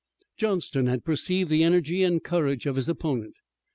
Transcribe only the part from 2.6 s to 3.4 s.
of his opponent.